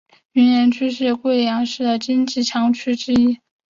[0.31, 3.39] 云岩区是贵阳市的经济强区之一。